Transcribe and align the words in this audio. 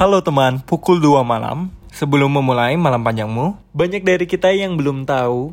Halo 0.00 0.24
teman, 0.24 0.64
pukul 0.64 0.96
2 0.96 1.20
malam. 1.20 1.68
Sebelum 1.92 2.32
memulai 2.32 2.72
malam 2.72 3.04
panjangmu, 3.04 3.60
banyak 3.76 4.00
dari 4.00 4.24
kita 4.24 4.48
yang 4.48 4.80
belum 4.80 5.04
tahu 5.04 5.52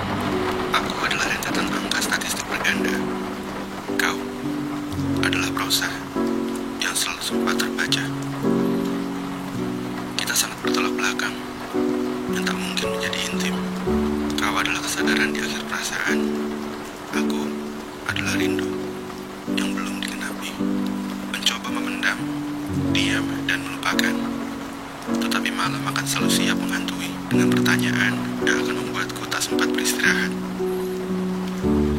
Perasaan. 15.67 16.19
Aku 17.11 17.43
adalah 18.07 18.39
rindu 18.39 18.71
yang 19.59 19.75
belum 19.75 19.99
digenapi. 19.99 20.55
Mencoba 21.35 21.67
memendam, 21.67 22.15
diam, 22.95 23.27
dan 23.43 23.59
melupakan. 23.67 24.15
Tetapi 25.19 25.49
malam 25.51 25.83
akan 25.83 26.05
selalu 26.07 26.29
siap 26.31 26.55
menghantui 26.55 27.11
dengan 27.27 27.51
pertanyaan 27.51 28.15
yang 28.47 28.63
akan 28.63 28.75
membuatku 28.79 29.27
tak 29.27 29.43
sempat 29.43 29.67
beristirahat. 29.67 30.31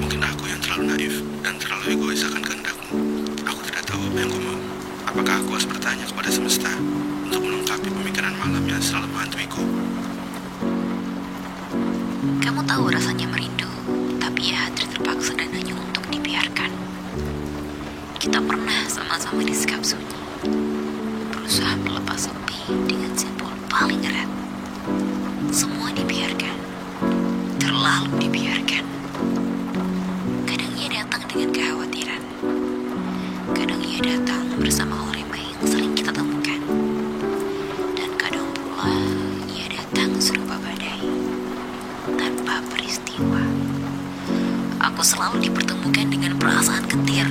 Mungkin 0.00 0.20
aku 0.24 0.48
yang 0.48 0.60
terlalu 0.64 0.84
naif 0.96 1.14
dan 1.44 1.60
terlalu 1.60 1.84
egois 1.92 2.24
akan 2.24 2.40
kehendakmu. 2.40 2.88
Aku 3.44 3.60
tidak 3.68 3.84
tahu 3.84 4.00
apa 4.08 4.16
yang 4.16 4.30
kau 4.32 4.40
mau. 4.40 4.60
Apakah 5.12 5.34
aku 5.44 5.60
harus 5.60 5.68
bertanya 5.68 6.08
kepada 6.08 6.32
semesta 6.32 6.72
untuk 7.28 7.44
melengkapi 7.44 7.92
pemikiran 7.92 8.32
malam 8.40 8.64
yang 8.64 8.80
selalu 8.80 9.12
menghantuiku? 9.12 9.64
Kamu 12.22 12.62
tahu 12.62 12.86
rasanya 12.86 13.26
merindu, 13.26 13.66
tapi 14.22 14.54
ya 14.54 14.70
hati 14.70 14.86
terpaksa 14.86 15.34
dan 15.34 15.50
hanya 15.58 15.74
untuk 15.74 16.06
dibiarkan. 16.06 16.70
Kita 18.14 18.38
pernah 18.38 18.86
sama-sama 18.86 19.42
disekap 19.42 19.82
sunyi, 19.82 20.14
berusaha 21.34 21.74
melepas 21.82 22.30
sepi 22.30 22.62
dengan 22.86 23.10
simpul 23.18 23.50
paling 23.66 23.98
erat. 24.06 24.30
Semua 25.50 25.90
dibiarkan, 25.90 26.54
terlalu 27.58 28.14
dibiarkan. 28.22 28.86
Kadang 30.46 30.72
ia 30.78 31.02
datang 31.02 31.26
dengan 31.26 31.50
kekhawatiran, 31.50 32.22
kadang 33.50 33.82
ia 33.82 33.98
datang 33.98 34.46
bersama 34.62 34.94
remeh 35.10 35.42
yang 35.42 35.64
sering 35.66 35.91
Aku 45.02 45.18
selalu 45.18 45.50
dipertemukan 45.50 46.06
dengan 46.14 46.38
perasaan 46.38 46.86
getir. 46.86 47.26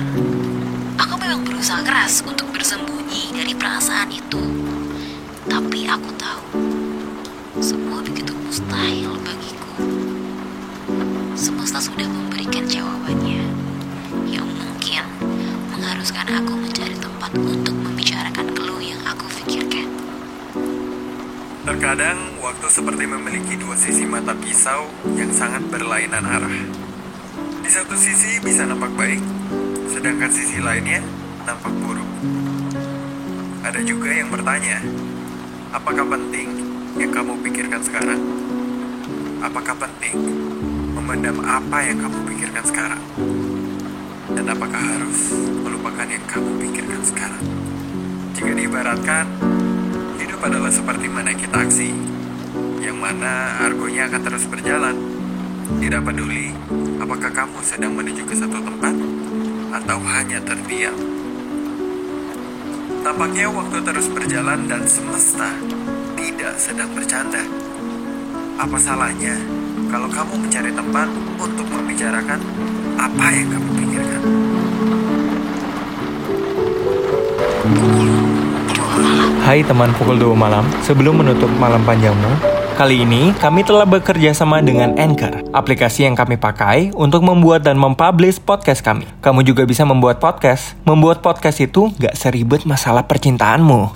Aku 1.00 1.16
memang 1.16 1.40
berusaha 1.40 1.80
keras 1.80 2.20
untuk 2.20 2.52
bersembunyi 2.52 3.32
dari 3.32 3.56
perasaan 3.56 4.12
itu. 4.12 4.44
Tapi 5.48 5.88
aku 5.88 6.12
tahu, 6.20 6.68
semua 7.64 8.04
begitu 8.04 8.36
mustahil 8.44 9.16
bagiku. 9.24 9.88
Semesta 11.32 11.80
sudah 11.80 12.04
memberikan 12.04 12.68
jawabannya, 12.68 13.40
yang 14.28 14.44
mungkin 14.44 15.08
mengharuskan 15.72 16.28
aku 16.28 16.52
mencari 16.52 16.96
tempat 17.00 17.32
untuk 17.40 17.72
membicarakan 17.72 18.52
keluh 18.52 18.84
yang 18.84 19.00
aku 19.08 19.24
pikirkan. 19.40 19.88
Terkadang, 21.64 22.36
waktu 22.36 22.68
seperti 22.68 23.08
memiliki 23.08 23.56
dua 23.56 23.80
sisi 23.80 24.04
mata 24.04 24.36
pisau 24.36 24.92
yang 25.16 25.32
sangat 25.32 25.64
berlainan 25.72 26.28
arah. 26.28 26.91
Satu 27.72 27.96
sisi 27.96 28.36
bisa 28.44 28.68
nampak 28.68 28.92
baik, 29.00 29.24
sedangkan 29.88 30.28
sisi 30.28 30.60
lainnya 30.60 31.00
nampak 31.48 31.72
buruk. 31.80 32.04
Ada 33.64 33.80
juga 33.80 34.12
yang 34.12 34.28
bertanya, 34.28 34.76
apakah 35.72 36.04
penting 36.04 36.52
yang 37.00 37.08
kamu 37.08 37.32
pikirkan 37.40 37.80
sekarang? 37.80 38.20
Apakah 39.40 39.72
penting 39.88 40.20
memendam 41.00 41.40
apa 41.40 41.80
yang 41.80 41.96
kamu 41.96 42.20
pikirkan 42.28 42.60
sekarang? 42.68 43.00
Dan 44.36 44.52
apakah 44.52 44.76
harus 44.92 45.32
melupakan 45.64 46.04
yang 46.04 46.28
kamu 46.28 46.52
pikirkan 46.68 47.00
sekarang? 47.08 47.44
Jika 48.36 48.52
diibaratkan, 48.52 49.24
hidup 50.20 50.44
adalah 50.44 50.68
seperti 50.68 51.08
menaiki 51.08 51.48
taksi, 51.48 51.88
yang 52.84 53.00
mana 53.00 53.64
argonya 53.64 54.12
akan 54.12 54.20
terus 54.20 54.44
berjalan. 54.44 55.21
Tidak 55.78 56.02
peduli 56.04 56.52
apakah 57.00 57.30
kamu 57.32 57.58
sedang 57.64 57.92
menuju 57.96 58.26
ke 58.26 58.34
satu 58.36 58.58
tempat 58.60 58.94
atau 59.80 59.98
hanya 60.02 60.42
terdiam. 60.44 60.96
Tampaknya 63.02 63.48
waktu 63.48 63.78
terus 63.80 64.06
berjalan 64.12 64.68
dan 64.68 64.84
semesta 64.84 65.52
tidak 66.18 66.54
sedang 66.60 66.90
bercanda. 66.92 67.40
Apa 68.60 68.76
salahnya 68.76 69.36
kalau 69.88 70.08
kamu 70.12 70.48
mencari 70.48 70.70
tempat 70.74 71.08
untuk 71.40 71.66
membicarakan 71.68 72.40
apa 73.00 73.26
yang 73.32 73.48
kamu 73.52 73.70
pikirkan? 73.80 74.22
Hai 79.42 79.60
teman 79.66 79.90
pukul 79.98 80.16
2 80.22 80.38
malam, 80.38 80.62
sebelum 80.86 81.18
menutup 81.18 81.50
malam 81.58 81.82
panjangmu, 81.82 82.30
kali 82.76 83.04
ini 83.04 83.34
kami 83.36 83.64
telah 83.64 83.84
bekerja 83.88 84.32
sama 84.36 84.60
dengan 84.64 84.96
Anchor, 84.96 85.44
aplikasi 85.52 86.04
yang 86.04 86.16
kami 86.16 86.36
pakai 86.36 86.92
untuk 86.92 87.24
membuat 87.24 87.64
dan 87.64 87.80
mempublish 87.80 88.40
podcast 88.40 88.84
kami. 88.84 89.08
Kamu 89.24 89.44
juga 89.44 89.64
bisa 89.64 89.84
membuat 89.84 90.20
podcast. 90.20 90.76
Membuat 90.84 91.24
podcast 91.24 91.60
itu 91.64 91.88
gak 91.96 92.12
seribet 92.12 92.68
masalah 92.68 93.08
percintaanmu. 93.08 93.92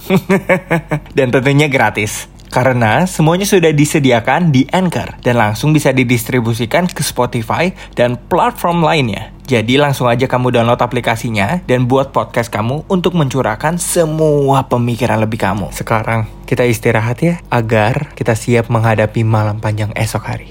dan 1.18 1.28
tentunya 1.28 1.68
gratis. 1.68 2.28
Karena 2.48 3.04
semuanya 3.04 3.44
sudah 3.44 3.74
disediakan 3.74 4.54
di 4.54 4.64
Anchor 4.70 5.20
dan 5.20 5.36
langsung 5.36 5.76
bisa 5.76 5.92
didistribusikan 5.92 6.88
ke 6.88 7.04
Spotify 7.04 7.74
dan 7.92 8.16
platform 8.16 8.80
lainnya. 8.80 9.35
Jadi 9.46 9.78
langsung 9.78 10.10
aja 10.10 10.26
kamu 10.26 10.50
download 10.50 10.82
aplikasinya 10.82 11.62
dan 11.70 11.86
buat 11.86 12.10
podcast 12.10 12.50
kamu 12.50 12.82
untuk 12.90 13.14
mencurahkan 13.14 13.78
semua 13.78 14.66
pemikiran 14.66 15.22
lebih 15.22 15.38
kamu. 15.38 15.70
Sekarang 15.70 16.26
kita 16.50 16.66
istirahat 16.66 17.22
ya 17.22 17.38
agar 17.46 18.10
kita 18.18 18.34
siap 18.34 18.66
menghadapi 18.66 19.22
malam 19.22 19.62
panjang 19.62 19.94
esok 19.94 20.24
hari. 20.26 20.50